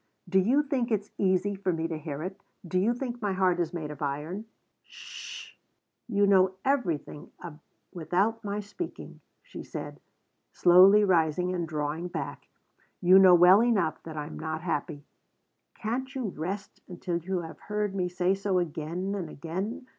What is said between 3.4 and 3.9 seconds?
is